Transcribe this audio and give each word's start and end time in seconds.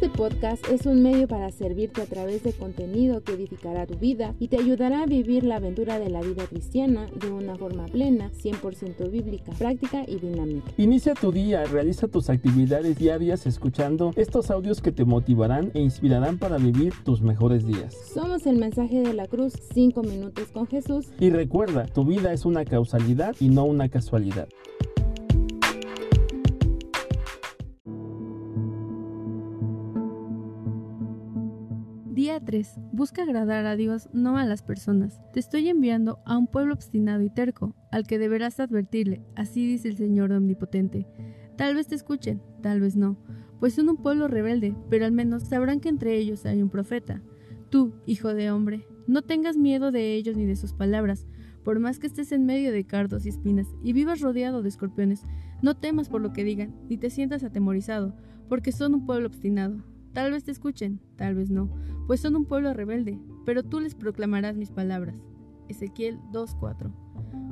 Este 0.00 0.16
podcast 0.16 0.64
es 0.68 0.86
un 0.86 1.02
medio 1.02 1.26
para 1.26 1.50
servirte 1.50 2.02
a 2.02 2.06
través 2.06 2.44
de 2.44 2.52
contenido 2.52 3.20
que 3.24 3.32
edificará 3.32 3.84
tu 3.84 3.96
vida 3.96 4.32
y 4.38 4.46
te 4.46 4.56
ayudará 4.56 5.02
a 5.02 5.06
vivir 5.06 5.42
la 5.42 5.56
aventura 5.56 5.98
de 5.98 6.08
la 6.08 6.20
vida 6.20 6.46
cristiana 6.46 7.08
de 7.20 7.28
una 7.32 7.56
forma 7.56 7.84
plena, 7.86 8.30
100% 8.30 9.10
bíblica, 9.10 9.50
práctica 9.58 10.04
y 10.06 10.20
dinámica. 10.20 10.70
Inicia 10.76 11.14
tu 11.14 11.32
día, 11.32 11.64
realiza 11.64 12.06
tus 12.06 12.30
actividades 12.30 12.96
diarias 12.96 13.44
escuchando 13.48 14.12
estos 14.14 14.52
audios 14.52 14.80
que 14.80 14.92
te 14.92 15.04
motivarán 15.04 15.72
e 15.74 15.80
inspirarán 15.80 16.38
para 16.38 16.58
vivir 16.58 16.92
tus 17.04 17.20
mejores 17.20 17.66
días. 17.66 17.96
Somos 18.14 18.46
el 18.46 18.56
mensaje 18.56 19.00
de 19.00 19.14
la 19.14 19.26
cruz, 19.26 19.54
5 19.74 20.00
minutos 20.04 20.46
con 20.52 20.68
Jesús. 20.68 21.08
Y 21.18 21.30
recuerda, 21.30 21.86
tu 21.86 22.04
vida 22.04 22.32
es 22.32 22.44
una 22.44 22.64
causalidad 22.64 23.34
y 23.40 23.48
no 23.48 23.64
una 23.64 23.88
casualidad. 23.88 24.48
Día 32.18 32.40
3. 32.40 32.80
Busca 32.90 33.22
agradar 33.22 33.64
a 33.64 33.76
Dios, 33.76 34.08
no 34.12 34.38
a 34.38 34.44
las 34.44 34.64
personas. 34.64 35.20
Te 35.32 35.38
estoy 35.38 35.68
enviando 35.68 36.18
a 36.26 36.36
un 36.36 36.48
pueblo 36.48 36.74
obstinado 36.74 37.22
y 37.22 37.30
terco, 37.30 37.76
al 37.92 38.08
que 38.08 38.18
deberás 38.18 38.58
advertirle, 38.58 39.22
así 39.36 39.64
dice 39.64 39.86
el 39.86 39.96
Señor 39.96 40.32
Omnipotente. 40.32 41.06
Tal 41.56 41.76
vez 41.76 41.86
te 41.86 41.94
escuchen, 41.94 42.42
tal 42.60 42.80
vez 42.80 42.96
no, 42.96 43.16
pues 43.60 43.74
son 43.74 43.88
un 43.88 43.98
pueblo 43.98 44.26
rebelde, 44.26 44.74
pero 44.90 45.04
al 45.04 45.12
menos 45.12 45.44
sabrán 45.44 45.78
que 45.78 45.90
entre 45.90 46.16
ellos 46.16 46.44
hay 46.44 46.60
un 46.60 46.70
profeta. 46.70 47.22
Tú, 47.70 47.92
hijo 48.04 48.34
de 48.34 48.50
hombre, 48.50 48.84
no 49.06 49.22
tengas 49.22 49.56
miedo 49.56 49.92
de 49.92 50.14
ellos 50.14 50.36
ni 50.36 50.44
de 50.44 50.56
sus 50.56 50.72
palabras, 50.72 51.28
por 51.62 51.78
más 51.78 52.00
que 52.00 52.08
estés 52.08 52.32
en 52.32 52.46
medio 52.46 52.72
de 52.72 52.82
cardos 52.82 53.26
y 53.26 53.28
espinas 53.28 53.68
y 53.80 53.92
vivas 53.92 54.20
rodeado 54.20 54.62
de 54.62 54.70
escorpiones, 54.70 55.22
no 55.62 55.76
temas 55.76 56.08
por 56.08 56.20
lo 56.20 56.32
que 56.32 56.42
digan, 56.42 56.74
ni 56.88 56.96
te 56.96 57.10
sientas 57.10 57.44
atemorizado, 57.44 58.16
porque 58.48 58.72
son 58.72 58.94
un 58.94 59.06
pueblo 59.06 59.28
obstinado. 59.28 59.84
Tal 60.14 60.32
vez 60.32 60.42
te 60.42 60.50
escuchen, 60.50 61.00
tal 61.14 61.36
vez 61.36 61.50
no, 61.50 61.70
pues 62.08 62.20
son 62.20 62.36
un 62.36 62.46
pueblo 62.46 62.72
rebelde, 62.72 63.18
pero 63.44 63.62
tú 63.62 63.80
les 63.80 63.94
proclamarás 63.94 64.56
mis 64.56 64.70
palabras. 64.70 65.14
Ezequiel 65.68 66.18
2.4 66.32 66.90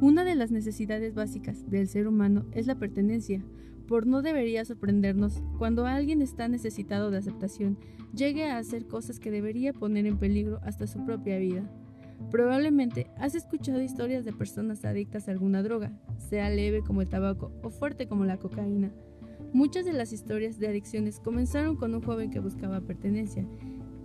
Una 0.00 0.24
de 0.24 0.34
las 0.34 0.50
necesidades 0.50 1.14
básicas 1.14 1.70
del 1.70 1.86
ser 1.86 2.08
humano 2.08 2.44
es 2.50 2.66
la 2.66 2.74
pertenencia, 2.74 3.44
por 3.86 4.08
no 4.08 4.22
debería 4.22 4.64
sorprendernos 4.64 5.40
cuando 5.56 5.86
alguien 5.86 6.20
está 6.20 6.48
necesitado 6.48 7.12
de 7.12 7.18
aceptación, 7.18 7.78
llegue 8.12 8.50
a 8.50 8.58
hacer 8.58 8.88
cosas 8.88 9.20
que 9.20 9.30
debería 9.30 9.72
poner 9.72 10.04
en 10.06 10.18
peligro 10.18 10.58
hasta 10.64 10.88
su 10.88 11.04
propia 11.04 11.38
vida. 11.38 11.70
Probablemente 12.32 13.06
has 13.18 13.36
escuchado 13.36 13.80
historias 13.80 14.24
de 14.24 14.32
personas 14.32 14.84
adictas 14.84 15.28
a 15.28 15.30
alguna 15.30 15.62
droga, 15.62 15.92
sea 16.28 16.50
leve 16.50 16.82
como 16.82 17.02
el 17.02 17.08
tabaco 17.08 17.52
o 17.62 17.70
fuerte 17.70 18.08
como 18.08 18.24
la 18.24 18.38
cocaína. 18.38 18.90
Muchas 19.52 19.84
de 19.84 19.92
las 19.92 20.12
historias 20.12 20.58
de 20.58 20.66
adicciones 20.66 21.20
comenzaron 21.20 21.76
con 21.76 21.94
un 21.94 22.02
joven 22.02 22.30
que 22.30 22.40
buscaba 22.40 22.80
pertenencia 22.80 23.46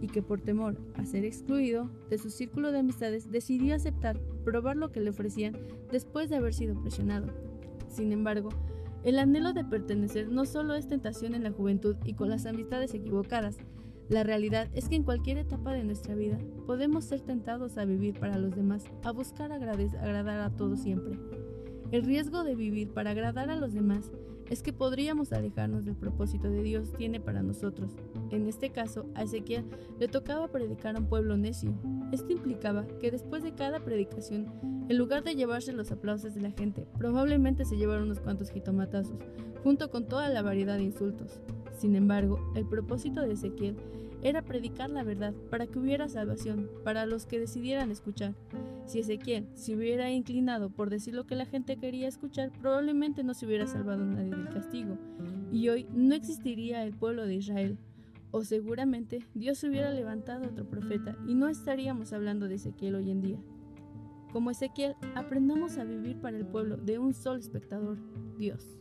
y 0.05 0.07
que 0.07 0.21
por 0.21 0.39
temor 0.39 0.77
a 0.93 1.03
ser 1.03 1.25
excluido 1.25 1.89
de 2.11 2.19
su 2.19 2.29
círculo 2.29 2.71
de 2.71 2.77
amistades 2.77 3.31
decidió 3.31 3.73
aceptar 3.73 4.19
probar 4.43 4.77
lo 4.77 4.91
que 4.91 5.01
le 5.01 5.09
ofrecían 5.09 5.57
después 5.91 6.29
de 6.29 6.35
haber 6.35 6.53
sido 6.53 6.79
presionado. 6.79 7.33
Sin 7.89 8.11
embargo, 8.11 8.49
el 9.03 9.17
anhelo 9.17 9.51
de 9.53 9.65
pertenecer 9.65 10.29
no 10.29 10.45
solo 10.45 10.75
es 10.75 10.87
tentación 10.87 11.33
en 11.33 11.41
la 11.41 11.51
juventud 11.51 11.95
y 12.05 12.13
con 12.13 12.29
las 12.29 12.45
amistades 12.45 12.93
equivocadas, 12.93 13.57
la 14.07 14.23
realidad 14.23 14.69
es 14.75 14.89
que 14.89 14.95
en 14.95 15.01
cualquier 15.01 15.39
etapa 15.39 15.73
de 15.73 15.83
nuestra 15.83 16.13
vida 16.13 16.37
podemos 16.67 17.05
ser 17.05 17.21
tentados 17.21 17.79
a 17.79 17.85
vivir 17.85 18.19
para 18.19 18.37
los 18.37 18.55
demás, 18.55 18.83
a 19.01 19.11
buscar 19.11 19.51
agradar 19.51 20.39
a 20.39 20.55
todos 20.55 20.81
siempre. 20.81 21.17
El 21.91 22.03
riesgo 22.03 22.43
de 22.43 22.53
vivir 22.53 22.89
para 22.89 23.09
agradar 23.09 23.49
a 23.49 23.55
los 23.55 23.73
demás 23.73 24.11
es 24.49 24.61
que 24.61 24.73
podríamos 24.73 25.33
alejarnos 25.33 25.85
del 25.85 25.95
propósito 25.95 26.49
de 26.49 26.63
Dios 26.63 26.93
tiene 26.93 27.19
para 27.19 27.41
nosotros. 27.41 27.95
En 28.31 28.47
este 28.47 28.71
caso, 28.71 29.07
a 29.15 29.23
Ezequiel 29.23 29.65
le 29.99 30.07
tocaba 30.07 30.47
predicar 30.47 30.95
a 30.95 30.99
un 30.99 31.07
pueblo 31.07 31.37
necio. 31.37 31.73
Esto 32.11 32.31
implicaba 32.31 32.85
que 32.99 33.11
después 33.11 33.43
de 33.43 33.53
cada 33.53 33.83
predicación, 33.83 34.51
en 34.87 34.97
lugar 34.97 35.23
de 35.23 35.35
llevarse 35.35 35.73
los 35.73 35.91
aplausos 35.91 36.35
de 36.35 36.41
la 36.41 36.51
gente, 36.51 36.87
probablemente 36.97 37.65
se 37.65 37.77
llevaron 37.77 38.03
unos 38.03 38.19
cuantos 38.19 38.51
jitomatazos, 38.51 39.19
junto 39.63 39.89
con 39.89 40.07
toda 40.07 40.29
la 40.29 40.43
variedad 40.43 40.77
de 40.77 40.83
insultos. 40.83 41.41
Sin 41.75 41.95
embargo, 41.95 42.39
el 42.55 42.65
propósito 42.65 43.21
de 43.21 43.33
Ezequiel 43.33 43.75
era 44.21 44.41
predicar 44.41 44.89
la 44.89 45.03
verdad 45.03 45.33
para 45.51 45.67
que 45.67 45.77
hubiera 45.77 46.09
salvación 46.09 46.69
para 46.83 47.05
los 47.05 47.25
que 47.25 47.39
decidieran 47.39 47.91
escuchar. 47.91 48.33
Si 48.85 48.99
Ezequiel 48.99 49.47
se 49.53 49.75
hubiera 49.75 50.09
inclinado 50.11 50.69
por 50.69 50.89
decir 50.89 51.13
lo 51.13 51.25
que 51.25 51.35
la 51.35 51.45
gente 51.45 51.77
quería 51.77 52.07
escuchar, 52.07 52.51
probablemente 52.59 53.23
no 53.23 53.33
se 53.33 53.45
hubiera 53.45 53.67
salvado 53.67 54.03
nadie 54.03 54.31
del 54.31 54.49
castigo, 54.49 54.97
y 55.51 55.69
hoy 55.69 55.85
no 55.93 56.15
existiría 56.15 56.83
el 56.83 56.93
pueblo 56.93 57.25
de 57.25 57.35
Israel. 57.35 57.77
O 58.31 58.43
seguramente 58.43 59.23
Dios 59.33 59.63
hubiera 59.63 59.91
levantado 59.91 60.45
otro 60.45 60.65
profeta 60.65 61.15
y 61.27 61.35
no 61.35 61.47
estaríamos 61.47 62.11
hablando 62.11 62.47
de 62.47 62.55
Ezequiel 62.55 62.95
hoy 62.95 63.11
en 63.11 63.21
día. 63.21 63.37
Como 64.33 64.51
Ezequiel, 64.51 64.95
aprendamos 65.15 65.77
a 65.77 65.85
vivir 65.85 66.17
para 66.19 66.35
el 66.35 66.45
pueblo 66.45 66.75
de 66.75 66.99
un 66.99 67.13
solo 67.13 67.39
espectador, 67.39 67.97
Dios. 68.37 68.77